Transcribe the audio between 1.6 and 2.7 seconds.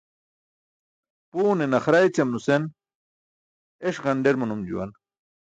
naxara ećam nusen